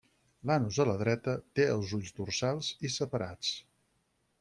L'anus 0.51 0.79
a 0.83 0.87
la 0.91 0.95
dreta, 1.01 1.37
té 1.59 1.69
els 1.75 1.95
ulls 2.01 2.19
dorsals 2.23 2.75
i 2.91 2.95
separats. 2.99 3.57